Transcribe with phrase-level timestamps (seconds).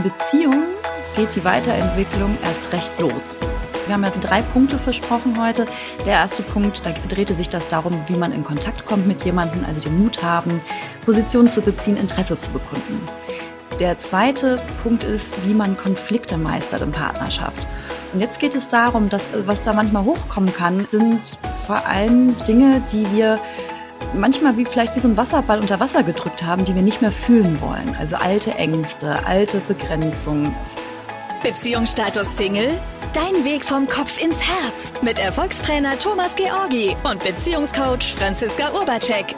[0.00, 0.64] in Beziehungen
[1.16, 3.36] geht die Weiterentwicklung erst recht los.
[3.86, 5.66] Wir haben ja drei Punkte versprochen heute.
[6.06, 9.64] Der erste Punkt, da drehte sich das darum, wie man in Kontakt kommt mit jemandem,
[9.64, 10.60] also den Mut haben,
[11.04, 13.00] Position zu beziehen, Interesse zu bekunden.
[13.78, 17.66] Der zweite Punkt ist, wie man Konflikte meistert in Partnerschaft.
[18.12, 22.82] Und jetzt geht es darum, dass was da manchmal hochkommen kann, sind vor allem Dinge,
[22.92, 23.38] die wir
[24.14, 27.12] manchmal wie vielleicht wie so ein Wasserball unter Wasser gedrückt haben, die wir nicht mehr
[27.12, 27.96] fühlen wollen.
[27.98, 30.54] Also alte Ängste, alte Begrenzungen.
[31.42, 32.70] Beziehungsstatus Single?
[33.14, 39.34] Dein Weg vom Kopf ins Herz mit Erfolgstrainer Thomas Georgi und Beziehungscoach Franziska Urbacek.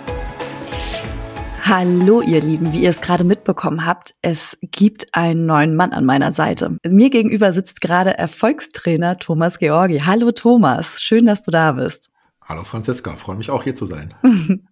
[1.64, 6.04] Hallo ihr Lieben, wie ihr es gerade mitbekommen habt, es gibt einen neuen Mann an
[6.04, 6.76] meiner Seite.
[6.84, 10.00] Mir gegenüber sitzt gerade Erfolgstrainer Thomas Georgi.
[10.00, 12.11] Hallo Thomas, schön, dass du da bist.
[12.52, 14.12] Hallo Franziska, freue mich auch hier zu sein.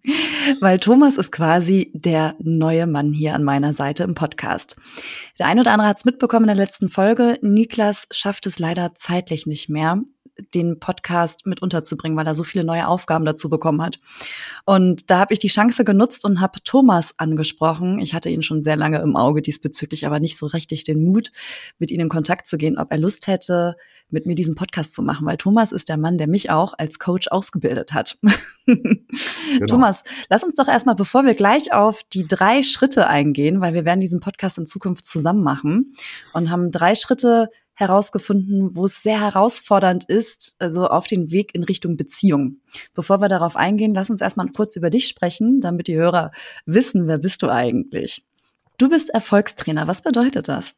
[0.59, 4.75] Weil Thomas ist quasi der neue Mann hier an meiner Seite im Podcast.
[5.39, 7.39] Der eine oder andere hat es mitbekommen in der letzten Folge.
[7.41, 9.99] Niklas schafft es leider zeitlich nicht mehr
[10.53, 13.99] den Podcast mit unterzubringen, weil er so viele neue Aufgaben dazu bekommen hat.
[14.65, 17.99] Und da habe ich die Chance genutzt und habe Thomas angesprochen.
[17.99, 21.31] Ich hatte ihn schon sehr lange im Auge diesbezüglich, aber nicht so richtig den Mut,
[21.79, 23.75] mit ihm in Kontakt zu gehen, ob er Lust hätte,
[24.09, 26.99] mit mir diesen Podcast zu machen, weil Thomas ist der Mann, der mich auch als
[26.99, 28.17] Coach ausgebildet hat.
[28.65, 29.65] genau.
[29.67, 33.85] Thomas, lass uns doch erstmal, bevor wir gleich auf die drei Schritte eingehen, weil wir
[33.85, 35.93] werden diesen Podcast in Zukunft zusammen machen
[36.33, 37.49] und haben drei Schritte
[37.81, 42.61] herausgefunden, wo es sehr herausfordernd ist, also auf den Weg in Richtung Beziehung.
[42.93, 46.31] Bevor wir darauf eingehen, lass uns erstmal kurz über dich sprechen, damit die Hörer
[46.65, 48.21] wissen, wer bist du eigentlich?
[48.77, 49.87] Du bist Erfolgstrainer.
[49.87, 50.73] Was bedeutet das?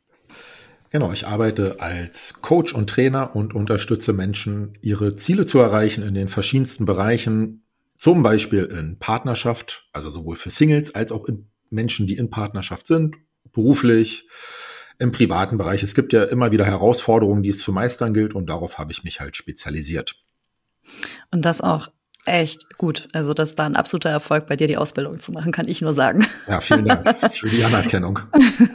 [0.89, 6.13] Genau, ich arbeite als Coach und Trainer und unterstütze Menschen, ihre Ziele zu erreichen in
[6.13, 7.63] den verschiedensten Bereichen,
[7.97, 12.85] zum Beispiel in Partnerschaft, also sowohl für Singles als auch in Menschen, die in Partnerschaft
[12.85, 13.15] sind,
[13.51, 14.27] beruflich,
[15.03, 15.83] im privaten Bereich.
[15.83, 19.03] Es gibt ja immer wieder Herausforderungen, die es zu meistern gilt und darauf habe ich
[19.03, 20.15] mich halt spezialisiert.
[21.31, 21.89] Und das auch
[22.25, 23.09] echt gut.
[23.11, 25.93] Also das war ein absoluter Erfolg, bei dir die Ausbildung zu machen, kann ich nur
[25.93, 26.25] sagen.
[26.47, 28.19] Ja, vielen Dank für die Anerkennung.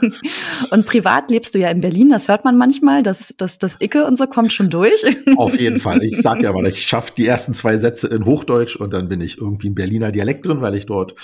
[0.69, 4.05] und privat lebst du ja in Berlin, das hört man manchmal, das, das, das Icke
[4.05, 5.03] und so kommt schon durch.
[5.35, 6.03] Auf jeden Fall.
[6.03, 9.19] Ich sage ja mal, ich schaffe die ersten zwei Sätze in Hochdeutsch und dann bin
[9.19, 11.15] ich irgendwie im Berliner Dialekt drin, weil ich dort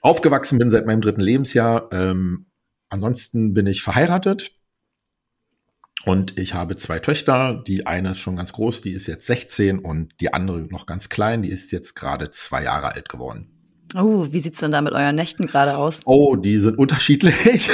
[0.00, 1.88] aufgewachsen bin seit meinem dritten Lebensjahr.
[1.90, 2.46] Ähm,
[2.92, 4.52] Ansonsten bin ich verheiratet
[6.04, 7.62] und ich habe zwei Töchter.
[7.66, 11.08] Die eine ist schon ganz groß, die ist jetzt 16 und die andere noch ganz
[11.08, 13.48] klein, die ist jetzt gerade zwei Jahre alt geworden.
[13.96, 16.00] Oh, wie sieht's denn da mit euren Nächten gerade aus?
[16.04, 17.70] Oh, die sind unterschiedlich.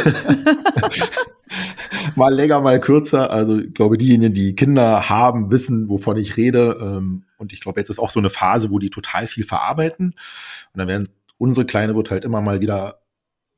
[2.14, 3.32] mal länger, mal kürzer.
[3.32, 6.78] Also ich glaube, diejenigen, die Kinder haben, wissen, wovon ich rede.
[6.80, 10.14] Ähm, und ich glaube, jetzt ist auch so eine Phase, wo die total viel verarbeiten.
[10.72, 11.08] Und dann werden
[11.38, 13.00] unsere Kleine wird halt immer mal wieder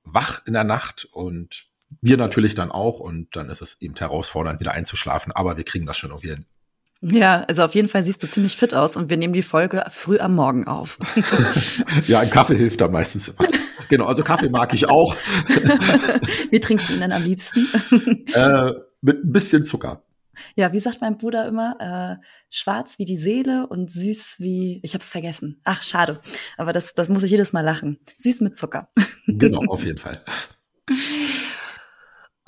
[0.05, 1.67] wach in der Nacht und
[2.01, 5.87] wir natürlich dann auch und dann ist es eben herausfordernd, wieder einzuschlafen, aber wir kriegen
[5.87, 6.47] das schon irgendwie hin.
[7.03, 9.85] Ja, also auf jeden Fall siehst du ziemlich fit aus und wir nehmen die Folge
[9.91, 10.99] früh am Morgen auf.
[12.07, 13.49] ja, ein Kaffee hilft da meistens immer.
[13.89, 15.17] Genau, also Kaffee mag ich auch.
[16.51, 17.67] Wie trinkst du ihn denn am liebsten?
[18.35, 20.03] Äh, mit ein bisschen Zucker.
[20.57, 24.95] Ja, wie sagt mein Bruder immer, äh, schwarz wie die Seele und süß wie, ich
[24.95, 25.61] habe es vergessen.
[25.65, 26.21] Ach, schade.
[26.57, 27.99] Aber das, das muss ich jedes Mal lachen.
[28.17, 28.91] Süß mit Zucker.
[29.27, 30.23] Genau, auf jeden Fall.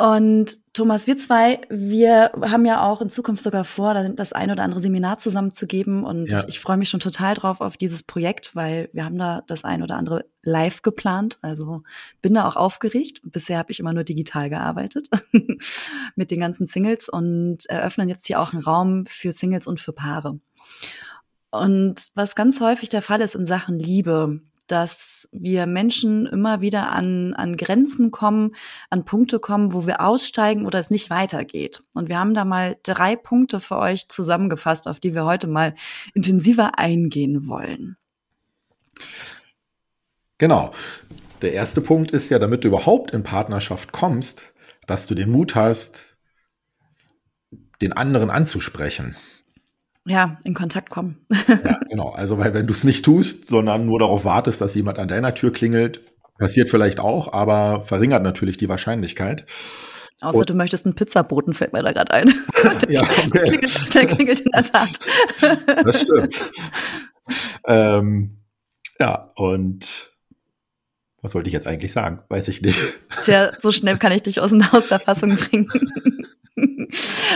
[0.03, 4.65] Und Thomas, wir zwei, wir haben ja auch in Zukunft sogar vor, das ein oder
[4.65, 6.03] andere Seminar zusammenzugeben.
[6.03, 6.41] Und ja.
[6.41, 9.63] ich, ich freue mich schon total drauf auf dieses Projekt, weil wir haben da das
[9.63, 11.39] ein oder andere live geplant.
[11.41, 11.85] Also
[12.21, 13.21] bin da auch aufgeregt.
[13.23, 15.09] Bisher habe ich immer nur digital gearbeitet
[16.17, 19.93] mit den ganzen Singles und eröffnen jetzt hier auch einen Raum für Singles und für
[19.93, 20.41] Paare.
[21.53, 24.41] Und was ganz häufig der Fall ist in Sachen Liebe,
[24.73, 28.57] dass wir Menschen immer wieder an, an Grenzen kommen,
[28.89, 31.83] an Punkte kommen, wo wir aussteigen oder es nicht weitergeht.
[31.93, 35.75] Und wir haben da mal drei Punkte für euch zusammengefasst, auf die wir heute mal
[36.15, 37.99] intensiver eingehen wollen.
[40.39, 40.73] Genau.
[41.43, 44.55] Der erste Punkt ist ja, damit du überhaupt in Partnerschaft kommst,
[44.87, 46.17] dass du den Mut hast,
[47.83, 49.17] den anderen anzusprechen
[50.05, 51.25] ja, in Kontakt kommen.
[51.49, 52.11] ja, genau.
[52.11, 55.35] Also, weil wenn du es nicht tust, sondern nur darauf wartest, dass jemand an deiner
[55.35, 56.01] Tür klingelt,
[56.39, 59.47] passiert vielleicht auch, aber verringert natürlich die Wahrscheinlichkeit.
[60.21, 62.35] Außer und, du möchtest einen Pizzaboten, fällt mir da gerade ein.
[62.83, 63.29] der, ja, okay.
[63.29, 65.01] klingelt, der klingelt in der Tat.
[65.85, 66.41] das stimmt.
[67.67, 68.39] ähm,
[69.01, 70.13] ja, und
[71.23, 72.21] was wollte ich jetzt eigentlich sagen?
[72.29, 72.79] Weiß ich nicht.
[73.23, 75.69] Tja, so schnell kann ich dich aus, aus der Fassung bringen.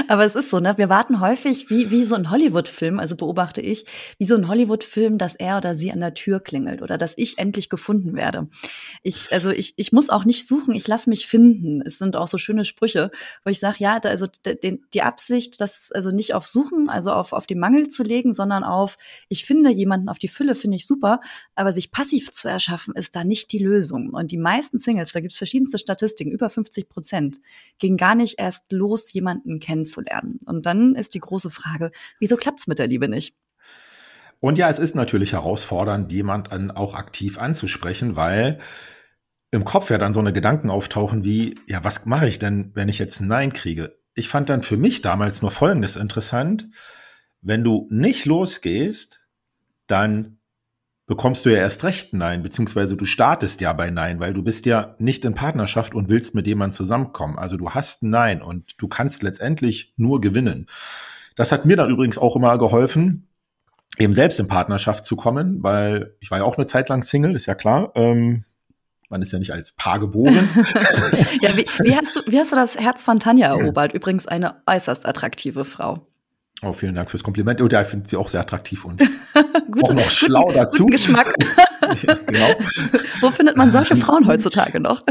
[0.09, 0.77] Aber es ist so, ne?
[0.77, 3.85] Wir warten häufig wie, wie so ein Hollywood-Film, also beobachte ich,
[4.19, 7.39] wie so ein Hollywood-Film, dass er oder sie an der Tür klingelt oder dass ich
[7.39, 8.49] endlich gefunden werde.
[9.03, 11.83] Ich, also ich, ich muss auch nicht suchen, ich lasse mich finden.
[11.83, 13.11] Es sind auch so schöne Sprüche,
[13.45, 17.13] wo ich sage, ja, da, also die, die Absicht, das also nicht auf Suchen, also
[17.13, 18.97] auf, auf den Mangel zu legen, sondern auf,
[19.29, 21.21] ich finde jemanden auf die Fülle, finde ich super,
[21.55, 24.11] aber sich passiv zu erschaffen, ist da nicht die Lösung.
[24.11, 27.41] Und die meisten Singles, da gibt's verschiedenste Statistiken, über 50 Prozent,
[27.79, 29.86] gehen gar nicht erst los, jemanden kennenzulernen.
[30.47, 33.35] Und dann ist die große Frage, wieso klappt's mit der Liebe nicht?
[34.41, 38.59] Und ja, es ist natürlich herausfordernd, jemanden auch aktiv anzusprechen, weil
[39.51, 42.89] im Kopf ja dann so eine Gedanken auftauchen wie, ja, was mache ich denn, wenn
[42.89, 43.99] ich jetzt ein Nein kriege?
[44.15, 46.69] Ich fand dann für mich damals nur Folgendes interessant.
[47.41, 49.29] Wenn du nicht losgehst,
[49.87, 50.39] dann
[51.07, 54.67] bekommst du ja erst recht Nein, beziehungsweise du startest ja bei Nein, weil du bist
[54.67, 57.39] ja nicht in Partnerschaft und willst mit jemandem zusammenkommen.
[57.39, 60.67] Also du hast ein Nein und du kannst letztendlich nur gewinnen.
[61.37, 63.29] Das hat mir dann übrigens auch immer geholfen,
[63.99, 67.37] eben selbst in Partnerschaft zu kommen, weil ich war ja auch eine Zeit lang Single,
[67.37, 67.93] ist ja klar.
[67.95, 68.45] Ähm,
[69.09, 70.49] man ist ja nicht als Paar geboren.
[71.41, 73.93] ja, wie, wie, hast du, wie hast du das Herz von Tanja erobert?
[73.93, 76.09] Übrigens eine äußerst attraktive Frau.
[76.63, 77.61] Oh, vielen Dank fürs Kompliment.
[77.61, 78.99] Und ja, ich finde sie auch sehr attraktiv und
[79.71, 80.79] Gute, auch noch schlau guten, dazu.
[80.85, 81.35] Guten Geschmack.
[82.27, 82.55] genau.
[83.21, 85.03] Wo findet man solche Frauen heutzutage noch?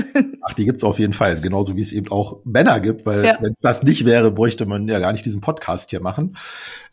[0.41, 1.39] Ach, die gibt's auf jeden Fall.
[1.39, 3.37] Genauso wie es eben auch Männer gibt, weil ja.
[3.41, 6.35] wenn es das nicht wäre, bräuchte man ja gar nicht diesen Podcast hier machen.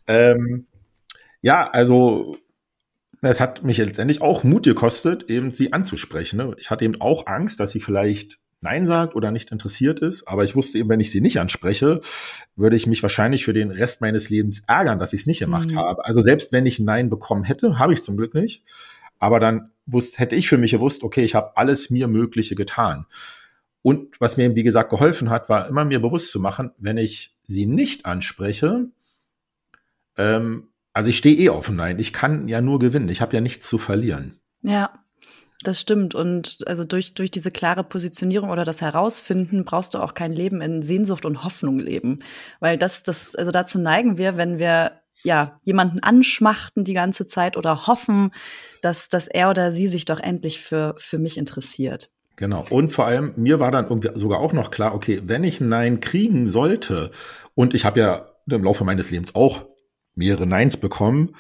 [0.06, 0.66] Ähm,
[1.40, 2.36] ja, also
[3.22, 6.36] es hat mich letztendlich auch Mut gekostet, eben sie anzusprechen.
[6.36, 6.54] Ne?
[6.58, 10.26] Ich hatte eben auch Angst, dass sie vielleicht Nein sagt oder nicht interessiert ist.
[10.28, 12.00] Aber ich wusste eben, wenn ich sie nicht anspreche,
[12.56, 15.70] würde ich mich wahrscheinlich für den Rest meines Lebens ärgern, dass ich es nicht gemacht
[15.70, 15.78] mhm.
[15.78, 16.04] habe.
[16.04, 18.64] Also selbst wenn ich Nein bekommen hätte, habe ich zum Glück nicht.
[19.18, 23.06] Aber dann wusste, hätte ich für mich gewusst, okay, ich habe alles mir Mögliche getan.
[23.82, 27.36] Und was mir, wie gesagt, geholfen hat, war immer mir bewusst zu machen, wenn ich
[27.46, 28.86] sie nicht anspreche,
[30.16, 31.98] ähm, also ich stehe eh auf Nein.
[31.98, 33.08] Ich kann ja nur gewinnen.
[33.08, 34.38] Ich habe ja nichts zu verlieren.
[34.62, 35.01] Ja.
[35.62, 36.14] Das stimmt.
[36.14, 40.60] Und also durch, durch diese klare Positionierung oder das Herausfinden brauchst du auch kein Leben
[40.60, 42.20] in Sehnsucht und Hoffnung leben.
[42.60, 44.92] Weil das, das, also dazu neigen wir, wenn wir
[45.24, 48.32] ja jemanden anschmachten die ganze Zeit oder hoffen,
[48.80, 52.10] dass, dass er oder sie sich doch endlich für, für mich interessiert.
[52.36, 52.64] Genau.
[52.70, 55.68] Und vor allem, mir war dann irgendwie sogar auch noch klar, okay, wenn ich ein
[55.68, 57.10] Nein kriegen sollte,
[57.54, 59.66] und ich habe ja im Laufe meines Lebens auch
[60.14, 61.36] mehrere Neins bekommen,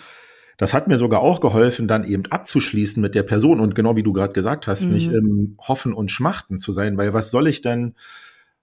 [0.56, 4.02] das hat mir sogar auch geholfen, dann eben abzuschließen mit der Person und genau wie
[4.02, 4.92] du gerade gesagt hast, mhm.
[4.92, 7.94] nicht im Hoffen und Schmachten zu sein, weil was soll ich denn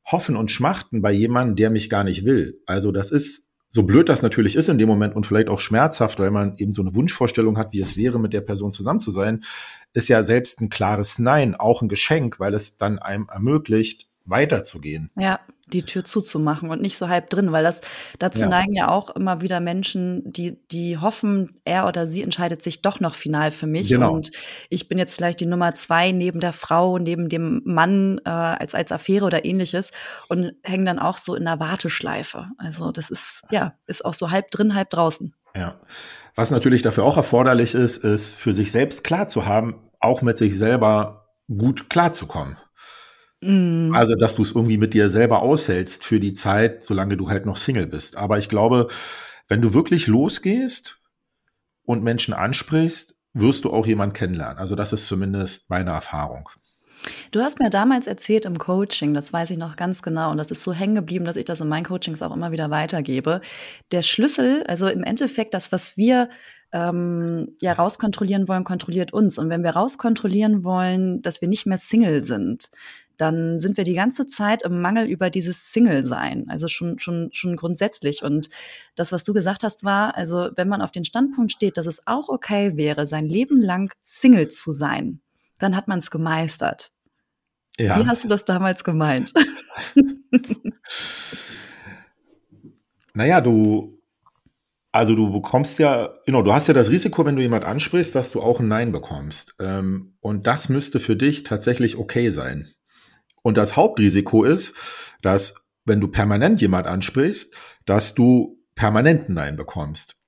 [0.05, 2.59] hoffen und schmachten bei jemandem, der mich gar nicht will?
[2.65, 6.19] Also das ist, so blöd das natürlich ist in dem Moment und vielleicht auch schmerzhaft,
[6.19, 9.11] weil man eben so eine Wunschvorstellung hat, wie es wäre, mit der Person zusammen zu
[9.11, 9.43] sein,
[9.93, 15.09] ist ja selbst ein klares Nein auch ein Geschenk, weil es dann einem ermöglicht, weiterzugehen.
[15.17, 15.39] Ja,
[15.69, 17.81] die Tür zuzumachen und nicht so halb drin, weil das
[18.17, 18.49] dazu ja.
[18.49, 22.99] neigen ja auch immer wieder Menschen, die die hoffen, er oder sie entscheidet sich doch
[22.99, 24.13] noch final für mich genau.
[24.13, 24.31] und
[24.69, 28.75] ich bin jetzt vielleicht die Nummer zwei neben der Frau, neben dem Mann äh, als
[28.75, 29.91] als Affäre oder ähnliches
[30.27, 32.47] und hängen dann auch so in der Warteschleife.
[32.57, 35.33] Also das ist ja ist auch so halb drin, halb draußen.
[35.55, 35.79] Ja,
[36.35, 40.37] was natürlich dafür auch erforderlich ist, ist für sich selbst klar zu haben, auch mit
[40.37, 42.57] sich selber gut klarzukommen.
[43.41, 43.91] Mhm.
[43.93, 47.45] Also, dass du es irgendwie mit dir selber aushältst für die Zeit, solange du halt
[47.45, 48.17] noch Single bist.
[48.17, 48.87] Aber ich glaube,
[49.47, 50.99] wenn du wirklich losgehst
[51.83, 54.57] und Menschen ansprichst, wirst du auch jemanden kennenlernen.
[54.57, 56.49] Also, das ist zumindest meine Erfahrung.
[57.31, 60.51] Du hast mir damals erzählt im Coaching, das weiß ich noch ganz genau, und das
[60.51, 63.39] ist so hängen geblieben, dass ich das in meinen Coachings auch immer wieder weitergebe.
[63.91, 66.29] Der Schlüssel, also im Endeffekt das, was wir
[66.73, 69.37] ähm, ja rauskontrollieren wollen, kontrolliert uns.
[69.37, 72.69] Und wenn wir rauskontrollieren wollen, dass wir nicht mehr Single sind,
[73.19, 76.45] dann sind wir die ganze Zeit im Mangel über dieses Single-Sein.
[76.47, 78.23] Also schon, schon, schon grundsätzlich.
[78.23, 78.49] Und
[78.95, 82.07] das, was du gesagt hast, war, also wenn man auf den Standpunkt steht, dass es
[82.07, 85.19] auch okay wäre, sein Leben lang Single zu sein,
[85.57, 86.93] dann hat man es gemeistert.
[87.77, 87.99] Ja.
[87.99, 89.33] Wie hast du das damals gemeint?
[93.13, 94.01] naja, du,
[94.93, 98.31] also du bekommst ja, genau, du hast ja das Risiko, wenn du jemand ansprichst, dass
[98.31, 99.55] du auch ein Nein bekommst.
[99.59, 102.69] Ähm, und das müsste für dich tatsächlich okay sein.
[103.41, 104.75] Und das Hauptrisiko ist,
[105.21, 105.55] dass
[105.85, 107.53] wenn du permanent jemand ansprichst,
[107.85, 110.19] dass du permanent Nein bekommst.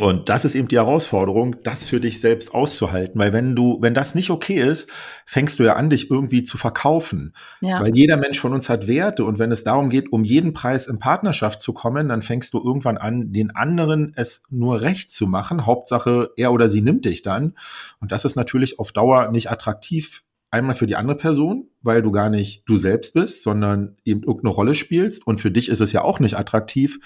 [0.00, 3.94] Und das ist eben die Herausforderung, das für dich selbst auszuhalten, weil wenn du, wenn
[3.94, 4.90] das nicht okay ist,
[5.24, 7.32] fängst du ja an, dich irgendwie zu verkaufen.
[7.60, 7.80] Ja.
[7.80, 10.88] Weil jeder Mensch von uns hat Werte und wenn es darum geht, um jeden Preis
[10.88, 15.28] in Partnerschaft zu kommen, dann fängst du irgendwann an, den anderen es nur recht zu
[15.28, 15.64] machen.
[15.64, 17.54] Hauptsache, er oder sie nimmt dich dann.
[18.00, 22.12] Und das ist natürlich auf Dauer nicht attraktiv Einmal für die andere Person, weil du
[22.12, 25.26] gar nicht du selbst bist, sondern eben irgendeine Rolle spielst.
[25.26, 27.00] Und für dich ist es ja auch nicht attraktiv,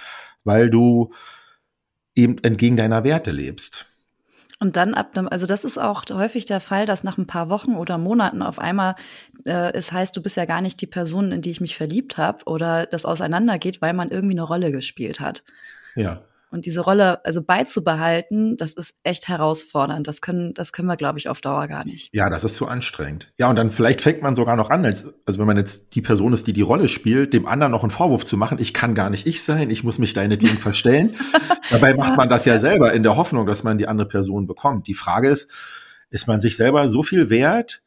[0.44, 1.14] weil du
[2.14, 3.86] eben entgegen deiner Werte lebst.
[4.60, 7.74] Und dann ab also das ist auch häufig der Fall, dass nach ein paar Wochen
[7.74, 8.96] oder Monaten auf einmal
[9.46, 12.18] äh, es heißt, du bist ja gar nicht die Person, in die ich mich verliebt
[12.18, 15.42] habe, oder das auseinandergeht, weil man irgendwie eine Rolle gespielt hat.
[15.96, 16.20] Ja.
[16.50, 20.06] Und diese Rolle also beizubehalten, das ist echt herausfordernd.
[20.06, 22.08] Das können, das können wir, glaube ich, auf Dauer gar nicht.
[22.12, 23.30] Ja, das ist zu anstrengend.
[23.38, 26.00] Ja, und dann vielleicht fängt man sogar noch an, als, also wenn man jetzt die
[26.00, 28.94] Person ist, die die Rolle spielt, dem anderen noch einen Vorwurf zu machen, ich kann
[28.94, 31.16] gar nicht ich sein, ich muss mich deinetwegen verstellen.
[31.70, 34.86] Dabei macht man das ja selber in der Hoffnung, dass man die andere Person bekommt.
[34.86, 35.50] Die Frage ist,
[36.10, 37.82] ist man sich selber so viel wert,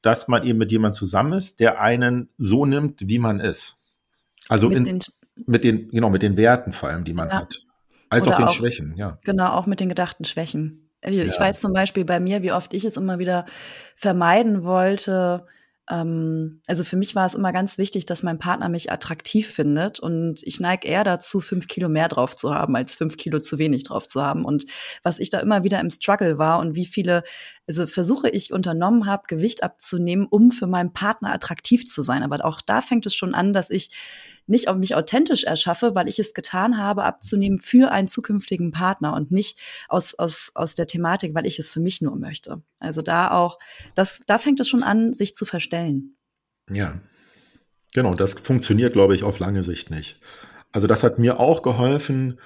[0.00, 3.78] dass man eben mit jemandem zusammen ist, der einen so nimmt, wie man ist?
[4.48, 4.98] Also mit in, den,
[5.46, 7.40] mit den, genau, mit den Werten vor allem, die man ja.
[7.40, 7.66] hat.
[8.08, 9.18] Als auch den auch, Schwächen, ja.
[9.24, 10.90] Genau, auch mit den gedachten Schwächen.
[11.02, 11.40] Also ich ja.
[11.40, 13.46] weiß zum Beispiel bei mir, wie oft ich es immer wieder
[13.96, 15.46] vermeiden wollte.
[15.88, 20.00] Ähm, also für mich war es immer ganz wichtig, dass mein Partner mich attraktiv findet.
[20.00, 23.58] Und ich neige eher dazu, fünf Kilo mehr drauf zu haben, als fünf Kilo zu
[23.58, 24.44] wenig drauf zu haben.
[24.44, 24.66] Und
[25.02, 27.22] was ich da immer wieder im Struggle war und wie viele
[27.68, 32.22] also Versuche ich unternommen habe, Gewicht abzunehmen, um für meinen Partner attraktiv zu sein.
[32.22, 33.90] Aber auch da fängt es schon an, dass ich
[34.46, 39.14] nicht auf mich authentisch erschaffe, weil ich es getan habe, abzunehmen für einen zukünftigen Partner
[39.14, 42.62] und nicht aus, aus, aus der Thematik, weil ich es für mich nur möchte.
[42.78, 43.58] Also da auch,
[43.94, 46.16] das, da fängt es schon an, sich zu verstellen.
[46.70, 47.00] Ja.
[47.94, 50.20] Genau, das funktioniert, glaube ich, auf lange Sicht nicht.
[50.72, 52.38] Also das hat mir auch geholfen,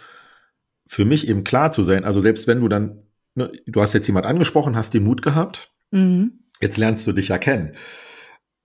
[0.87, 2.05] für mich eben klar zu sein.
[2.05, 3.03] Also selbst wenn du dann,
[3.35, 6.45] ne, du hast jetzt jemand angesprochen, hast den Mut gehabt, mhm.
[6.61, 7.73] jetzt lernst du dich ja kennen.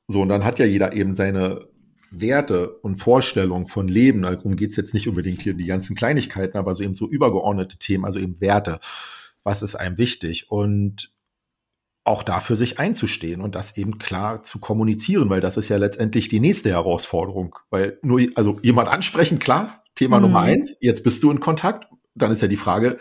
[0.07, 1.67] So, und dann hat ja jeder eben seine
[2.11, 6.57] Werte und Vorstellungen von Leben, darum geht es jetzt nicht unbedingt hier die ganzen Kleinigkeiten,
[6.57, 8.79] aber so eben so übergeordnete Themen, also eben Werte.
[9.43, 10.49] Was ist einem wichtig?
[10.49, 11.11] Und
[12.05, 16.27] auch dafür sich einzustehen und das eben klar zu kommunizieren, weil das ist ja letztendlich
[16.27, 17.55] die nächste Herausforderung.
[17.71, 20.23] Weil nur, also jemand ansprechen, klar, Thema mhm.
[20.23, 22.99] Nummer eins, jetzt bist du in Kontakt, dann ist ja die Frage,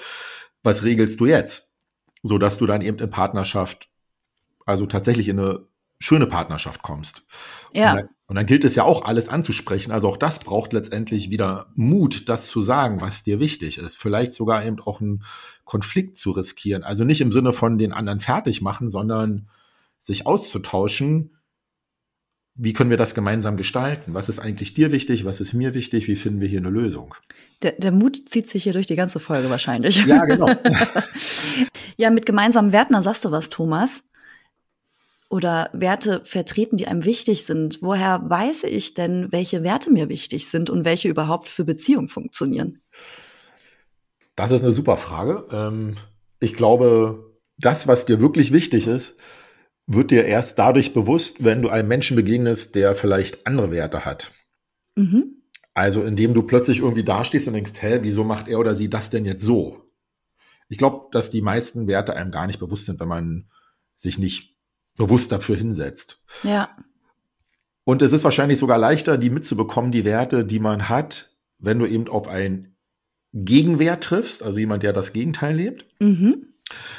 [0.63, 1.75] was regelst du jetzt?
[2.23, 3.91] So dass du dann eben in Partnerschaft,
[4.65, 5.67] also tatsächlich in eine
[5.99, 7.27] schöne Partnerschaft kommst.
[7.75, 7.91] Ja.
[7.91, 9.93] Und dann, und dann gilt es ja auch alles anzusprechen.
[9.93, 13.97] Also auch das braucht letztendlich wieder Mut, das zu sagen, was dir wichtig ist.
[13.97, 15.23] Vielleicht sogar eben auch einen
[15.65, 16.85] Konflikt zu riskieren.
[16.85, 19.49] Also nicht im Sinne von den anderen fertig machen, sondern
[19.99, 21.37] sich auszutauschen.
[22.55, 24.15] Wie können wir das gemeinsam gestalten?
[24.15, 25.25] Was ist eigentlich dir wichtig?
[25.25, 26.07] Was ist mir wichtig?
[26.07, 27.15] Wie finden wir hier eine Lösung?
[27.63, 30.05] Der, der Mut zieht sich hier durch die ganze Folge wahrscheinlich.
[30.07, 30.49] Ja, genau.
[31.97, 34.03] ja, mit gemeinsamen Werten, da sagst du was, Thomas
[35.31, 37.79] oder Werte vertreten, die einem wichtig sind.
[37.81, 42.83] Woher weiß ich denn, welche Werte mir wichtig sind und welche überhaupt für Beziehungen funktionieren?
[44.37, 45.47] Das ist eine super Frage.
[45.51, 45.97] Ähm,
[46.41, 49.19] ich glaube, das, was dir wirklich wichtig ist,
[49.87, 54.33] wird dir erst dadurch bewusst, wenn du einem Menschen begegnest, der vielleicht andere Werte hat.
[54.97, 55.43] Mhm.
[55.75, 59.11] Also indem du plötzlich irgendwie dastehst und denkst, hä, wieso macht er oder sie das
[59.11, 59.83] denn jetzt so?
[60.69, 63.51] Ich glaube, dass die meisten Werte einem gar nicht bewusst sind, wenn man
[63.97, 64.54] sich nicht
[64.97, 66.21] bewusst dafür hinsetzt.
[66.43, 66.71] Ja.
[67.85, 71.87] Und es ist wahrscheinlich sogar leichter, die mitzubekommen, die Werte, die man hat, wenn du
[71.87, 72.77] eben auf einen
[73.33, 75.87] Gegenwert triffst, also jemand, der das Gegenteil lebt.
[76.01, 76.55] Mhm.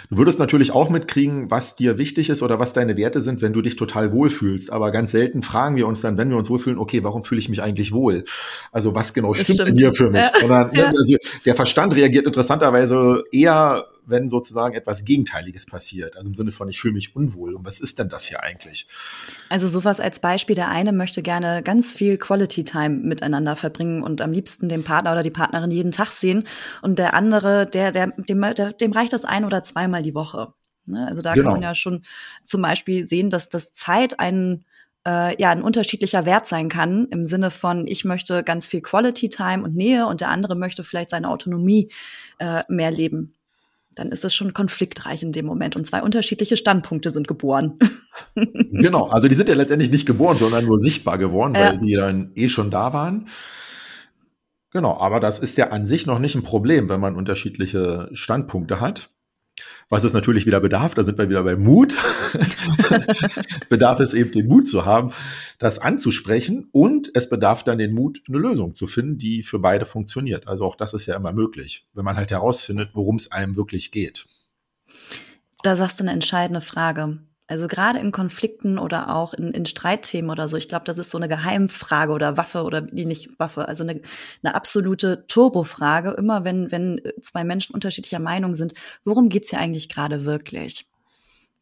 [0.10, 3.54] Du würdest natürlich auch mitkriegen, was dir wichtig ist oder was deine Werte sind, wenn
[3.54, 4.72] du dich total wohlfühlst.
[4.72, 7.50] Aber ganz selten fragen wir uns dann, wenn wir uns wohlfühlen, okay, warum fühle ich
[7.50, 8.25] mich eigentlich wohl?
[8.72, 9.70] Also was genau stimmt, stimmt.
[9.70, 10.22] denn hier für mich?
[10.22, 10.40] Ja.
[10.40, 10.88] Sondern ja.
[10.88, 16.15] also, der Verstand reagiert interessanterweise eher wenn sozusagen etwas Gegenteiliges passiert.
[16.17, 17.55] Also im Sinne von, ich fühle mich unwohl.
[17.55, 18.88] Und was ist denn das hier eigentlich?
[19.50, 20.55] Also sowas als Beispiel.
[20.55, 25.12] Der eine möchte gerne ganz viel Quality Time miteinander verbringen und am liebsten den Partner
[25.12, 26.47] oder die Partnerin jeden Tag sehen.
[26.81, 30.53] Und der andere, der, der, dem, der, dem reicht das ein oder zweimal die Woche.
[30.85, 31.07] Ne?
[31.07, 31.45] Also da genau.
[31.45, 32.03] kann man ja schon
[32.43, 34.65] zum Beispiel sehen, dass das Zeit ein
[35.07, 39.29] äh, ja ein unterschiedlicher Wert sein kann im Sinne von ich möchte ganz viel Quality
[39.29, 41.91] Time und Nähe und der andere möchte vielleicht seine Autonomie
[42.39, 43.35] äh, mehr leben
[43.96, 47.80] dann ist es schon konfliktreich in dem Moment und zwei unterschiedliche Standpunkte sind geboren.
[48.36, 51.78] genau, also die sind ja letztendlich nicht geboren, sondern nur sichtbar geworden, weil ja.
[51.78, 53.28] die dann eh schon da waren.
[54.72, 58.82] Genau, aber das ist ja an sich noch nicht ein Problem, wenn man unterschiedliche Standpunkte
[58.82, 59.10] hat.
[59.88, 61.96] Was es natürlich wieder bedarf, da sind wir wieder bei Mut,
[63.70, 65.12] bedarf es eben den Mut zu haben,
[65.60, 69.86] das anzusprechen und es bedarf dann den Mut, eine Lösung zu finden, die für beide
[69.86, 70.48] funktioniert.
[70.48, 73.92] Also auch das ist ja immer möglich, wenn man halt herausfindet, worum es einem wirklich
[73.92, 74.25] geht.
[75.62, 77.20] Da sagst du eine entscheidende Frage.
[77.48, 81.12] Also gerade in Konflikten oder auch in, in Streitthemen oder so, ich glaube, das ist
[81.12, 84.02] so eine Geheimfrage oder Waffe oder die nicht Waffe, also eine,
[84.42, 86.12] eine absolute Turbofrage.
[86.12, 88.74] Immer wenn, wenn zwei Menschen unterschiedlicher Meinung sind,
[89.04, 90.88] worum geht's hier eigentlich gerade wirklich?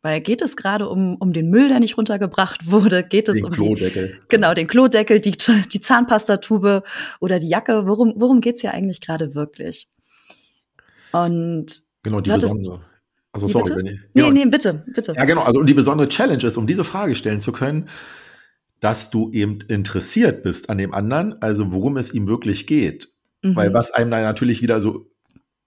[0.04, 3.04] Weil geht es gerade um, um den Müll, der nicht runtergebracht wurde?
[3.04, 4.08] Geht es den um Klodeckel.
[4.08, 6.84] Die, genau, den Klodeckel, die, die Zahnpastatube
[7.20, 7.88] oder die Jacke?
[7.88, 9.90] Worum, worum geht's hier eigentlich gerade wirklich?
[11.12, 12.93] Und genau, die besondere.
[13.34, 13.78] Also sorry, bitte?
[13.78, 14.00] wenn ich.
[14.14, 15.14] Nee, ja, nee, bitte, bitte.
[15.16, 15.42] Ja, genau.
[15.42, 17.90] Also und die besondere Challenge ist, um diese Frage stellen zu können,
[18.80, 23.10] dass du eben interessiert bist an dem anderen, also worum es ihm wirklich geht.
[23.42, 23.56] Mhm.
[23.56, 25.10] Weil was einem da natürlich wieder so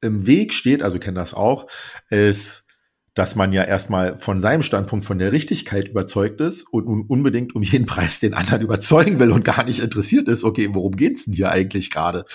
[0.00, 1.66] im Weg steht, also kennen das auch,
[2.08, 2.66] ist,
[3.14, 7.56] dass man ja erstmal von seinem Standpunkt von der Richtigkeit überzeugt ist und nun unbedingt
[7.56, 11.24] um jeden Preis den anderen überzeugen will und gar nicht interessiert ist, okay, worum geht's
[11.24, 12.26] denn hier eigentlich gerade?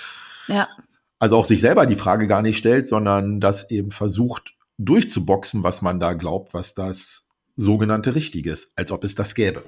[0.47, 0.67] Ja.
[1.19, 5.81] Also auch sich selber die Frage gar nicht stellt, sondern das eben versucht durchzuboxen, was
[5.81, 9.63] man da glaubt, was das sogenannte Richtige ist, als ob es das gäbe.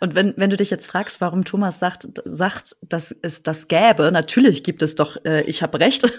[0.00, 4.10] Und wenn, wenn du dich jetzt fragst, warum Thomas sagt, sagt, dass es das gäbe,
[4.12, 6.12] natürlich gibt es doch, äh, ich habe recht,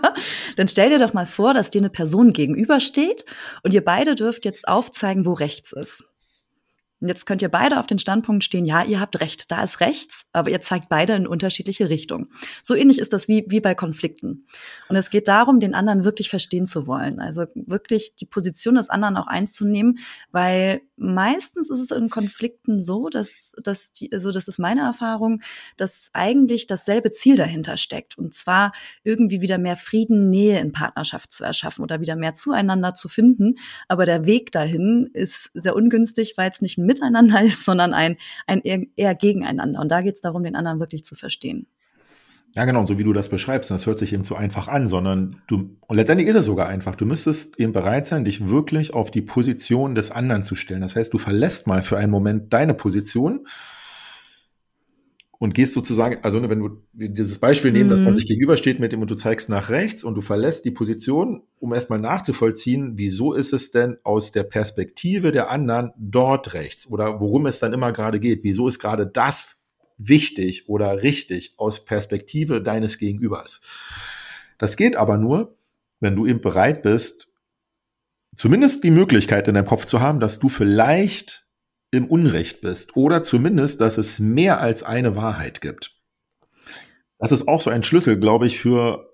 [0.56, 3.24] dann stell dir doch mal vor, dass dir eine Person gegenübersteht
[3.62, 6.04] und ihr beide dürft jetzt aufzeigen, wo rechts ist.
[7.00, 9.80] Und jetzt könnt ihr beide auf den Standpunkt stehen, ja, ihr habt recht, da ist
[9.80, 12.28] rechts, aber ihr zeigt beide in unterschiedliche Richtungen.
[12.62, 14.46] So ähnlich ist das wie, wie bei Konflikten.
[14.88, 17.20] Und es geht darum, den anderen wirklich verstehen zu wollen.
[17.20, 19.98] Also wirklich die Position des anderen auch einzunehmen,
[20.30, 25.40] weil meistens ist es in Konflikten so, dass, dass die, also das ist meine Erfahrung,
[25.76, 28.18] dass eigentlich dasselbe Ziel dahinter steckt.
[28.18, 32.94] Und zwar irgendwie wieder mehr Frieden, Nähe in Partnerschaft zu erschaffen oder wieder mehr zueinander
[32.94, 33.56] zu finden.
[33.88, 38.16] Aber der Weg dahin ist sehr ungünstig, weil es nicht Miteinander ist, sondern ein,
[38.46, 38.62] ein
[38.96, 39.80] eher, gegeneinander.
[39.80, 41.66] Und da geht es darum, den anderen wirklich zu verstehen.
[42.56, 45.40] Ja, genau, so wie du das beschreibst, das hört sich eben zu einfach an, sondern
[45.46, 49.12] du, und letztendlich ist es sogar einfach, du müsstest eben bereit sein, dich wirklich auf
[49.12, 50.80] die Position des anderen zu stellen.
[50.80, 53.46] Das heißt, du verlässt mal für einen Moment deine Position
[55.40, 57.90] und gehst sozusagen, also ne, wenn du dieses Beispiel nehmen, mhm.
[57.92, 58.16] dass man mhm.
[58.16, 61.72] sich gegenübersteht mit dem und du zeigst nach rechts und du verlässt die Position, um
[61.72, 67.46] erstmal nachzuvollziehen, wieso ist es denn aus der Perspektive der anderen dort rechts oder worum
[67.46, 69.64] es dann immer gerade geht, wieso ist gerade das
[69.96, 73.62] wichtig oder richtig aus Perspektive deines Gegenübers.
[74.58, 75.56] Das geht aber nur,
[76.00, 77.28] wenn du eben bereit bist,
[78.36, 81.46] zumindest die Möglichkeit in deinem Kopf zu haben, dass du vielleicht
[81.90, 85.96] im Unrecht bist oder zumindest, dass es mehr als eine Wahrheit gibt.
[87.18, 89.10] Das ist auch so ein Schlüssel, glaube ich, für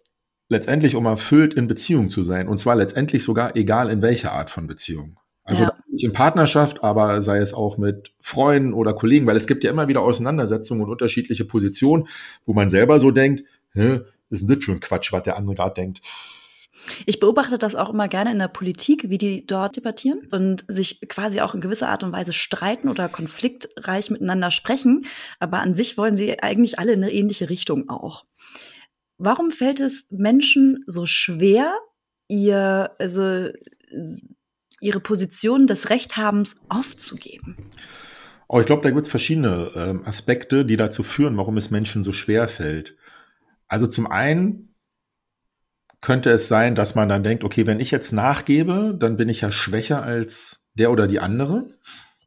[0.48, 2.48] letztendlich, um erfüllt in Beziehung zu sein.
[2.48, 5.18] Und zwar letztendlich sogar egal in welcher Art von Beziehung.
[5.42, 5.72] Also ja.
[5.90, 9.70] nicht in Partnerschaft, aber sei es auch mit Freunden oder Kollegen, weil es gibt ja
[9.70, 12.08] immer wieder Auseinandersetzungen und unterschiedliche Positionen,
[12.44, 15.36] wo man selber so denkt, Hä, was ist denn das für ein Quatsch, was der
[15.36, 16.00] andere gerade denkt.
[17.06, 21.00] Ich beobachte das auch immer gerne in der Politik, wie die dort debattieren und sich
[21.08, 25.06] quasi auch in gewisser Art und Weise streiten oder konfliktreich miteinander sprechen.
[25.38, 28.24] Aber an sich wollen sie eigentlich alle in eine ähnliche Richtung auch.
[29.18, 31.74] Warum fällt es Menschen so schwer,
[32.28, 33.48] ihr, also,
[34.80, 37.56] ihre Position des Rechthabens aufzugeben?
[38.48, 42.04] Oh, ich glaube, da gibt es verschiedene ähm, Aspekte, die dazu führen, warum es Menschen
[42.04, 42.96] so schwer fällt.
[43.66, 44.65] Also zum einen
[46.06, 49.40] könnte es sein, dass man dann denkt, okay, wenn ich jetzt nachgebe, dann bin ich
[49.40, 51.66] ja schwächer als der oder die andere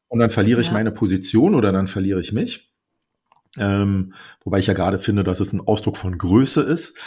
[0.09, 0.67] und dann verliere ja.
[0.67, 2.73] ich meine Position oder dann verliere ich mich.
[3.57, 4.13] Ähm,
[4.43, 6.99] wobei ich ja gerade finde, dass es ein Ausdruck von Größe ist,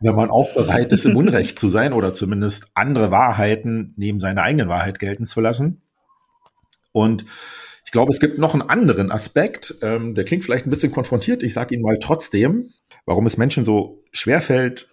[0.00, 4.42] wenn man auch bereit ist, im Unrecht zu sein oder zumindest andere Wahrheiten neben seiner
[4.42, 5.80] eigenen Wahrheit gelten zu lassen.
[6.92, 7.24] Und
[7.86, 11.42] ich glaube, es gibt noch einen anderen Aspekt, ähm, der klingt vielleicht ein bisschen konfrontiert.
[11.42, 12.68] Ich sage Ihnen mal trotzdem,
[13.06, 14.90] warum es Menschen so schwerfällt,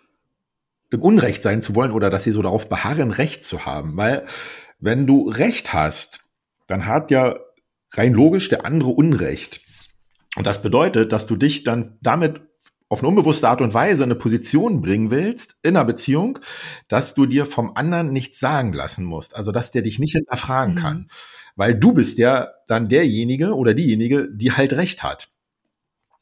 [0.96, 3.96] im Unrecht sein zu wollen oder dass sie so darauf beharren, Recht zu haben.
[3.98, 4.26] Weil
[4.80, 6.26] wenn du Recht hast,
[6.68, 7.36] dann hat ja
[7.94, 9.62] rein logisch der andere Unrecht.
[10.36, 12.42] Und das bedeutet, dass du dich dann damit
[12.90, 16.40] auf eine unbewusste Art und Weise eine Position bringen willst in einer Beziehung,
[16.88, 19.36] dass du dir vom anderen nichts sagen lassen musst.
[19.36, 20.80] Also, dass der dich nicht hinterfragen mhm.
[20.80, 21.08] kann.
[21.56, 25.30] Weil du bist ja dann derjenige oder diejenige, die halt Recht hat.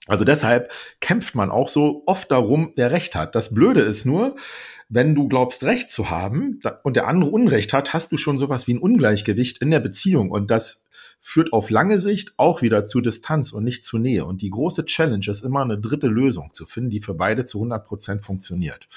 [0.07, 3.35] Also deshalb kämpft man auch so oft darum, wer Recht hat.
[3.35, 4.35] Das Blöde ist nur,
[4.89, 8.67] wenn du glaubst, Recht zu haben und der andere Unrecht hat, hast du schon sowas
[8.67, 10.29] wie ein Ungleichgewicht in der Beziehung.
[10.29, 10.89] Und das
[11.21, 14.25] führt auf lange Sicht auch wieder zu Distanz und nicht zu Nähe.
[14.25, 17.59] Und die große Challenge ist immer eine dritte Lösung zu finden, die für beide zu
[17.59, 18.89] 100 Prozent funktioniert.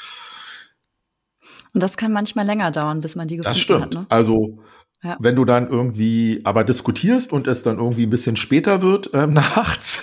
[1.73, 3.57] Und das kann manchmal länger dauern, bis man die gefunden hat.
[3.57, 3.83] Das stimmt.
[3.83, 4.07] Hat, ne?
[4.09, 4.59] Also
[5.03, 5.17] ja.
[5.21, 9.27] Wenn du dann irgendwie aber diskutierst und es dann irgendwie ein bisschen später wird äh,
[9.27, 10.03] nachts,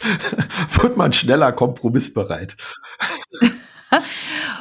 [0.81, 2.55] wird man schneller kompromissbereit.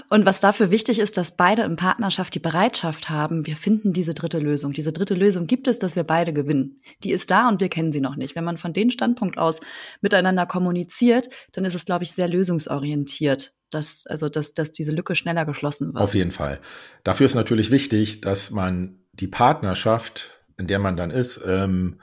[0.09, 4.13] Und was dafür wichtig ist, dass beide in Partnerschaft die Bereitschaft haben, wir finden diese
[4.13, 4.75] dritte Lösung.
[4.75, 6.77] Diese dritte Lösung gibt es, dass wir beide gewinnen.
[7.03, 8.37] Die ist da und wir kennen sie noch nicht.
[8.37, 9.61] Wenn man von dem Standpunkt aus
[10.03, 15.15] miteinander kommuniziert, dann ist es, glaube ich, sehr lösungsorientiert, dass, also, dass, dass diese Lücke
[15.15, 16.05] schneller geschlossen wird.
[16.05, 16.61] Auf jeden Fall.
[17.05, 22.01] Dafür ist natürlich wichtig, dass man die Partnerschaft, in der man dann ist, ähm,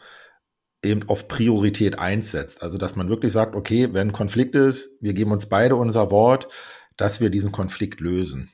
[0.83, 2.63] eben auf Priorität einsetzt.
[2.63, 6.11] Also dass man wirklich sagt, okay, wenn ein Konflikt ist, wir geben uns beide unser
[6.11, 6.47] Wort,
[6.95, 8.49] dass wir diesen Konflikt lösen.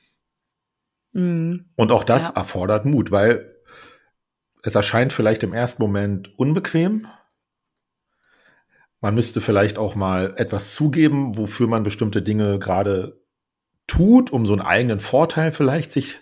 [1.12, 1.70] Mhm.
[1.76, 2.34] Und auch das ja.
[2.36, 3.54] erfordert Mut, weil
[4.62, 7.06] es erscheint vielleicht im ersten Moment unbequem.
[9.00, 13.20] Man müsste vielleicht auch mal etwas zugeben, wofür man bestimmte Dinge gerade
[13.86, 16.18] tut, um so einen eigenen Vorteil vielleicht sich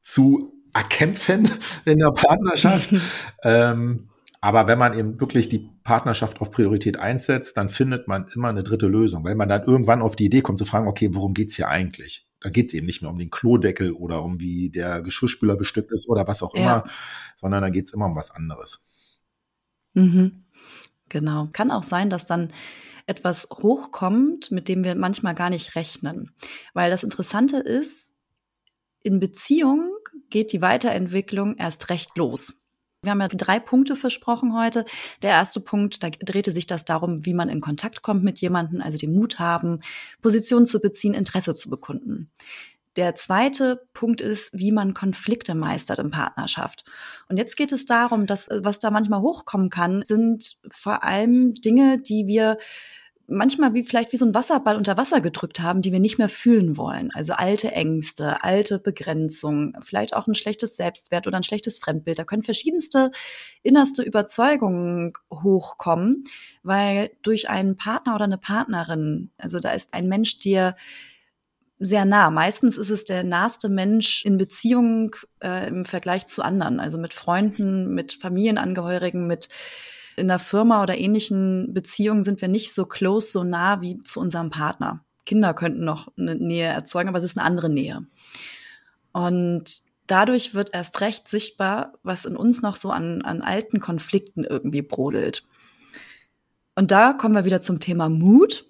[0.00, 1.50] zu erkämpfen
[1.84, 2.94] in der Partnerschaft.
[3.42, 4.08] ähm,
[4.40, 8.62] aber wenn man eben wirklich die Partnerschaft auf Priorität einsetzt, dann findet man immer eine
[8.62, 11.56] dritte Lösung, weil man dann irgendwann auf die Idee kommt zu fragen, okay, worum geht's
[11.56, 12.28] hier eigentlich?
[12.40, 16.08] Da geht's eben nicht mehr um den Klodeckel oder um wie der Geschirrspüler bestückt ist
[16.08, 16.60] oder was auch ja.
[16.60, 16.84] immer,
[17.36, 18.84] sondern da geht's immer um was anderes.
[19.94, 20.44] Mhm.
[21.08, 21.48] Genau.
[21.52, 22.52] Kann auch sein, dass dann
[23.06, 26.30] etwas hochkommt, mit dem wir manchmal gar nicht rechnen.
[26.74, 28.07] Weil das Interessante ist,
[29.08, 29.90] in Beziehung
[30.28, 32.60] geht die Weiterentwicklung erst recht los.
[33.02, 34.84] Wir haben ja drei Punkte versprochen heute.
[35.22, 38.82] Der erste Punkt, da drehte sich das darum, wie man in Kontakt kommt mit jemandem,
[38.82, 39.80] also den Mut haben,
[40.20, 42.30] Position zu beziehen, Interesse zu bekunden.
[42.96, 46.84] Der zweite Punkt ist, wie man Konflikte meistert in Partnerschaft.
[47.30, 51.98] Und jetzt geht es darum, dass was da manchmal hochkommen kann, sind vor allem Dinge,
[51.98, 52.58] die wir
[53.28, 56.30] manchmal wie vielleicht wie so ein Wasserball unter Wasser gedrückt haben, die wir nicht mehr
[56.30, 57.10] fühlen wollen.
[57.12, 62.18] Also alte Ängste, alte Begrenzungen, vielleicht auch ein schlechtes Selbstwert oder ein schlechtes Fremdbild.
[62.18, 63.10] Da können verschiedenste
[63.62, 66.24] innerste Überzeugungen hochkommen,
[66.62, 70.74] weil durch einen Partner oder eine Partnerin, also da ist ein Mensch dir
[71.78, 72.30] sehr nah.
[72.30, 77.14] Meistens ist es der naheste Mensch in Beziehung äh, im Vergleich zu anderen, also mit
[77.14, 79.48] Freunden, mit Familienangehörigen, mit
[80.18, 84.20] in der Firma oder ähnlichen Beziehungen sind wir nicht so close, so nah wie zu
[84.20, 85.04] unserem Partner.
[85.24, 88.06] Kinder könnten noch eine Nähe erzeugen, aber es ist eine andere Nähe.
[89.12, 94.44] Und dadurch wird erst recht sichtbar, was in uns noch so an, an alten Konflikten
[94.44, 95.44] irgendwie brodelt.
[96.74, 98.64] Und da kommen wir wieder zum Thema Mut.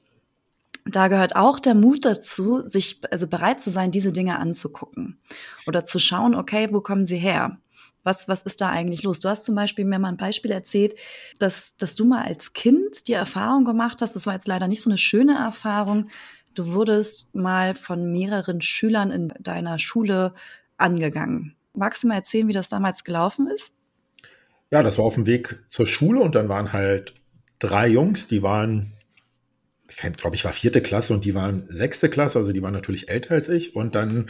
[0.84, 5.18] Da gehört auch der Mut dazu, sich also bereit zu sein, diese Dinge anzugucken
[5.66, 7.58] oder zu schauen, okay, wo kommen sie her?
[8.04, 9.20] Was, was ist da eigentlich los?
[9.20, 10.94] Du hast zum Beispiel mir mal ein Beispiel erzählt,
[11.38, 14.80] dass, dass du mal als Kind die Erfahrung gemacht hast, das war jetzt leider nicht
[14.80, 16.08] so eine schöne Erfahrung,
[16.54, 20.34] du wurdest mal von mehreren Schülern in deiner Schule
[20.76, 21.54] angegangen.
[21.74, 23.72] Magst du mal erzählen, wie das damals gelaufen ist?
[24.70, 27.14] Ja, das war auf dem Weg zur Schule und dann waren halt
[27.58, 28.92] drei Jungs, die waren,
[29.88, 33.08] ich glaube, ich war vierte Klasse und die waren sechste Klasse, also die waren natürlich
[33.08, 33.74] älter als ich.
[33.74, 34.28] Und dann,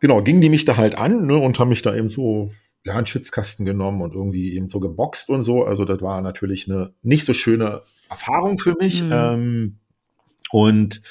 [0.00, 2.52] genau, gingen die mich da halt an ne, und haben mich da eben so
[2.84, 5.64] ja, einen Schwitzkasten genommen und irgendwie eben so geboxt und so.
[5.64, 9.02] Also das war natürlich eine nicht so schöne Erfahrung für mich.
[9.02, 9.12] Mhm.
[9.12, 9.78] Ähm,
[10.50, 11.02] und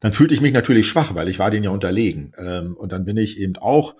[0.00, 2.32] dann fühlte ich mich natürlich schwach, weil ich war denen ja unterlegen.
[2.38, 3.94] Ähm, und dann bin ich eben auch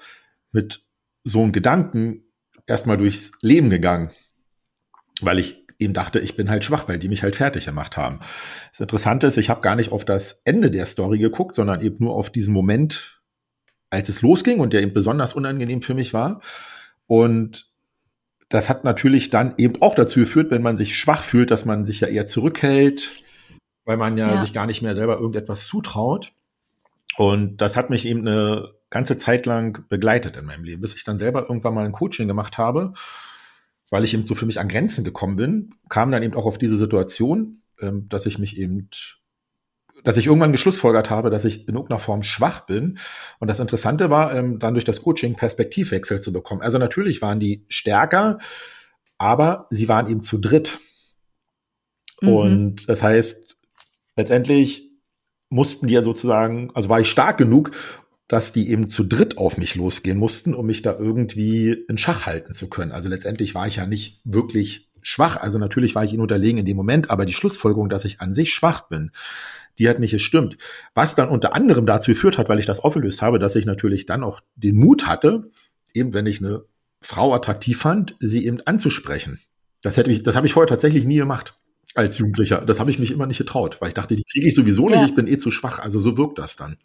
[0.51, 0.85] mit
[1.25, 2.25] so einem Gedanken
[2.67, 4.11] erstmal durchs Leben gegangen,
[5.21, 8.21] weil ich eben dachte, ich bin halt schwach, weil die mich halt fertig gemacht haben.
[8.71, 12.05] Das Interessante ist, ich habe gar nicht auf das Ende der Story geguckt, sondern eben
[12.05, 13.22] nur auf diesen Moment,
[13.93, 16.41] als es losging und der eben besonders unangenehm für mich war.
[17.07, 17.67] Und
[18.49, 21.85] das hat natürlich dann eben auch dazu geführt, wenn man sich schwach fühlt, dass man
[21.85, 23.11] sich ja eher zurückhält,
[23.85, 26.33] weil man ja, ja, sich gar nicht mehr selber irgendetwas zutraut.
[27.19, 31.05] Und das hat mich eben eine ganze Zeit lang begleitet in meinem Leben, bis ich
[31.05, 32.95] dann selber irgendwann mal ein Coaching gemacht habe,
[33.91, 36.57] weil ich eben so für mich an Grenzen gekommen bin, kam dann eben auch auf
[36.57, 38.89] diese Situation, ähm, dass ich mich eben
[40.03, 42.99] dass ich irgendwann geschlussfolgert habe, dass ich in irgendeiner Form schwach bin.
[43.39, 46.63] Und das Interessante war, ähm, dann durch das Coaching Perspektivwechsel zu bekommen.
[46.63, 48.39] Also natürlich waren die stärker,
[49.19, 50.79] aber sie waren eben zu dritt.
[52.21, 52.29] Mhm.
[52.29, 53.57] Und das heißt,
[54.17, 54.91] letztendlich
[55.49, 57.73] mussten die ja sozusagen, also war ich stark genug,
[58.27, 62.25] dass die eben zu dritt auf mich losgehen mussten, um mich da irgendwie in Schach
[62.25, 62.91] halten zu können.
[62.91, 65.37] Also letztendlich war ich ja nicht wirklich schwach.
[65.37, 68.35] Also natürlich war ich ihnen unterlegen in dem Moment, aber die Schlussfolgerung, dass ich an
[68.35, 69.11] sich schwach bin,
[69.79, 70.57] die hat nicht gestimmt.
[70.95, 74.07] Was dann unter anderem dazu geführt hat, weil ich das aufgelöst habe, dass ich natürlich
[74.07, 75.51] dann auch den Mut hatte,
[75.95, 76.65] eben wenn ich eine
[77.01, 79.41] Frau attraktiv fand, sie eben anzusprechen.
[79.83, 81.59] Das hätte ich, das habe ich vorher tatsächlich nie gemacht
[81.95, 82.61] als Jugendlicher.
[82.65, 85.01] Das habe ich mich immer nicht getraut, weil ich dachte, die kriege ich sowieso nicht,
[85.01, 85.05] ja.
[85.05, 85.79] ich bin eh zu schwach.
[85.79, 86.77] Also so wirkt das dann.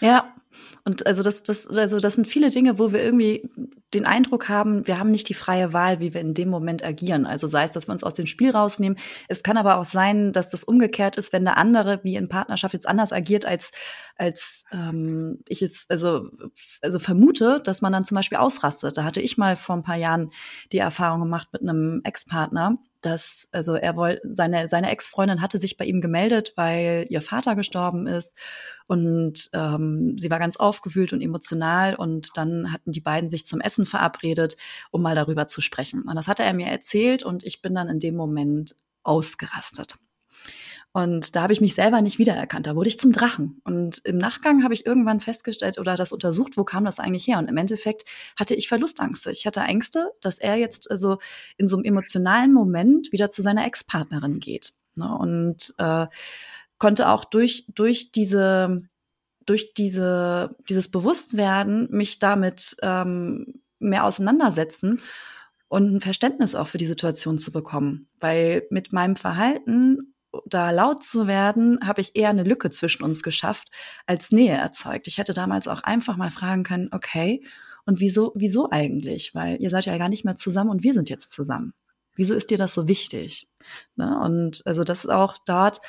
[0.00, 0.34] Ja,
[0.86, 3.48] und also das, das, also das sind viele Dinge, wo wir irgendwie
[3.94, 7.24] den Eindruck haben, wir haben nicht die freie Wahl, wie wir in dem Moment agieren.
[7.24, 8.98] Also sei es, dass wir uns aus dem Spiel rausnehmen.
[9.26, 12.74] Es kann aber auch sein, dass das umgekehrt ist, wenn der andere wie in Partnerschaft
[12.74, 13.70] jetzt anders agiert, als,
[14.16, 16.28] als ähm, ich es also,
[16.82, 18.98] also vermute, dass man dann zum Beispiel ausrastet.
[18.98, 20.32] Da hatte ich mal vor ein paar Jahren
[20.72, 25.76] die Erfahrung gemacht mit einem Ex-Partner dass, also er wollte, seine, seine Ex-Freundin hatte sich
[25.76, 28.34] bei ihm gemeldet, weil ihr Vater gestorben ist
[28.86, 33.60] und ähm, sie war ganz aufgewühlt und emotional und dann hatten die beiden sich zum
[33.60, 34.56] Essen verabredet,
[34.90, 36.02] um mal darüber zu sprechen.
[36.02, 39.96] Und das hatte er mir erzählt und ich bin dann in dem Moment ausgerastet.
[40.96, 42.68] Und da habe ich mich selber nicht wiedererkannt.
[42.68, 43.60] Da wurde ich zum Drachen.
[43.64, 47.38] Und im Nachgang habe ich irgendwann festgestellt oder das untersucht, wo kam das eigentlich her?
[47.38, 49.26] Und im Endeffekt hatte ich Verlustangst.
[49.26, 51.18] Ich hatte Ängste, dass er jetzt also
[51.56, 54.72] in so einem emotionalen Moment wieder zu seiner Ex-Partnerin geht.
[54.94, 55.12] Ne?
[55.18, 56.06] Und äh,
[56.78, 58.84] konnte auch durch, durch diese,
[59.46, 65.00] durch diese, dieses Bewusstwerden mich damit ähm, mehr auseinandersetzen
[65.66, 68.06] und ein Verständnis auch für die Situation zu bekommen.
[68.20, 70.13] Weil mit meinem Verhalten
[70.46, 73.68] da laut zu werden, habe ich eher eine Lücke zwischen uns geschafft,
[74.06, 75.06] als Nähe erzeugt.
[75.06, 77.44] Ich hätte damals auch einfach mal fragen können, okay,
[77.86, 79.34] und wieso, wieso eigentlich?
[79.34, 81.74] Weil ihr seid ja gar nicht mehr zusammen und wir sind jetzt zusammen.
[82.16, 83.48] Wieso ist dir das so wichtig?
[83.96, 84.18] Ne?
[84.22, 85.80] Und also das ist auch dort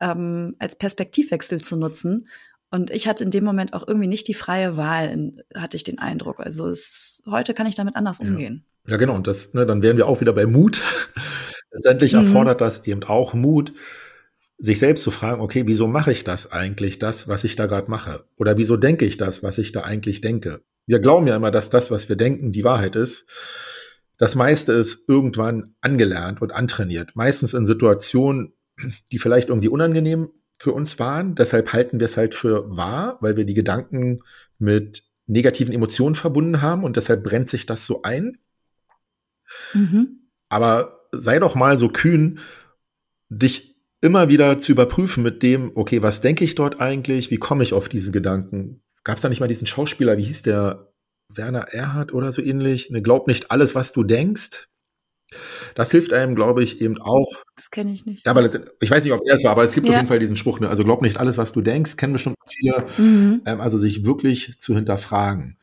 [0.00, 2.28] ähm, als Perspektivwechsel zu nutzen.
[2.70, 5.98] Und ich hatte in dem Moment auch irgendwie nicht die freie Wahl, hatte ich den
[5.98, 6.40] Eindruck.
[6.40, 8.64] Also es, heute kann ich damit anders umgehen.
[8.86, 9.14] Ja, ja genau.
[9.14, 10.80] Und das, ne, dann wären wir auch wieder bei Mut.
[11.74, 12.20] Letztendlich mhm.
[12.20, 13.74] erfordert das eben auch Mut,
[14.58, 17.90] sich selbst zu fragen, okay, wieso mache ich das eigentlich, das, was ich da gerade
[17.90, 18.24] mache?
[18.36, 20.62] Oder wieso denke ich das, was ich da eigentlich denke?
[20.86, 23.28] Wir glauben ja immer, dass das, was wir denken, die Wahrheit ist.
[24.16, 27.16] Das meiste ist irgendwann angelernt und antrainiert.
[27.16, 28.52] Meistens in Situationen,
[29.10, 31.34] die vielleicht irgendwie unangenehm für uns waren.
[31.34, 34.20] Deshalb halten wir es halt für wahr, weil wir die Gedanken
[34.58, 38.38] mit negativen Emotionen verbunden haben und deshalb brennt sich das so ein.
[39.72, 40.28] Mhm.
[40.48, 42.38] Aber sei doch mal so kühn,
[43.28, 47.30] dich immer wieder zu überprüfen mit dem, okay, was denke ich dort eigentlich?
[47.30, 48.82] Wie komme ich auf diese Gedanken?
[49.02, 50.90] Gab es da nicht mal diesen Schauspieler, wie hieß der?
[51.36, 52.90] Werner Erhard oder so ähnlich?
[52.90, 54.68] Ne, glaub nicht alles, was du denkst.
[55.74, 57.42] Das hilft einem, glaube ich, eben auch.
[57.56, 58.24] Das kenne ich nicht.
[58.24, 58.48] Ja, aber
[58.80, 59.92] ich weiß nicht, ob er es war, aber es gibt ja.
[59.92, 60.68] auf jeden Fall diesen Spruch, ne?
[60.68, 62.84] also glaub nicht alles, was du denkst, kennen bestimmt viele.
[62.98, 63.42] Mhm.
[63.46, 65.58] Ähm, also sich wirklich zu hinterfragen.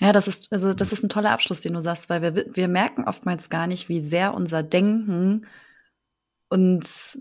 [0.00, 2.68] Ja, das ist, also das ist ein toller Abschluss, den du sagst, weil wir, wir
[2.68, 5.46] merken oftmals gar nicht, wie sehr unser Denken
[6.48, 7.18] uns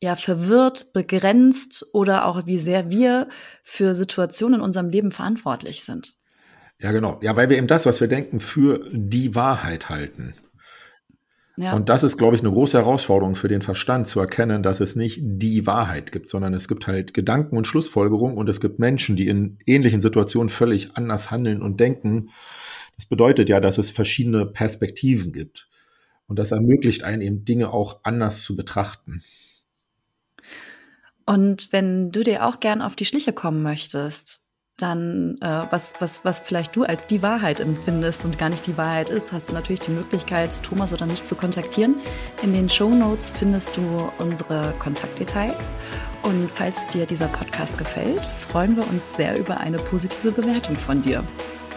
[0.00, 3.28] ja verwirrt, begrenzt oder auch wie sehr wir
[3.62, 6.14] für Situationen in unserem Leben verantwortlich sind.
[6.80, 7.18] Ja, genau.
[7.22, 10.34] Ja, weil wir eben das, was wir denken, für die Wahrheit halten.
[11.58, 11.74] Ja.
[11.74, 14.94] Und das ist, glaube ich, eine große Herausforderung für den Verstand zu erkennen, dass es
[14.94, 19.16] nicht die Wahrheit gibt, sondern es gibt halt Gedanken und Schlussfolgerungen und es gibt Menschen,
[19.16, 22.30] die in ähnlichen Situationen völlig anders handeln und denken.
[22.94, 25.68] Das bedeutet ja, dass es verschiedene Perspektiven gibt.
[26.28, 29.22] Und das ermöglicht einen eben Dinge auch anders zu betrachten.
[31.26, 34.47] Und wenn du dir auch gern auf die Schliche kommen möchtest,
[34.78, 38.78] dann, äh, was, was, was vielleicht du als die Wahrheit empfindest und gar nicht die
[38.78, 41.96] Wahrheit ist, hast du natürlich die Möglichkeit, Thomas oder mich zu kontaktieren.
[42.42, 43.82] In den Show Notes findest du
[44.18, 45.70] unsere Kontaktdetails.
[46.22, 51.02] Und falls dir dieser Podcast gefällt, freuen wir uns sehr über eine positive Bewertung von
[51.02, 51.22] dir.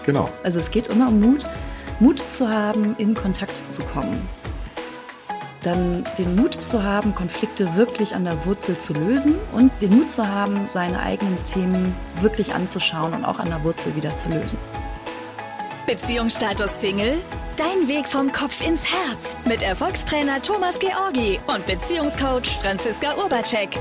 [0.06, 0.30] Genau.
[0.44, 1.46] Also es geht immer um Mut,
[2.00, 4.28] Mut zu haben, in Kontakt zu kommen
[5.62, 10.12] dann den Mut zu haben, Konflikte wirklich an der Wurzel zu lösen und den Mut
[10.12, 14.58] zu haben, seine eigenen Themen wirklich anzuschauen und auch an der Wurzel wieder zu lösen.
[15.86, 17.18] Beziehungsstatus Single?
[17.58, 23.78] Dein Weg vom Kopf ins Herz mit Erfolgstrainer Thomas Georgi und Beziehungscoach Franziska Urbacek.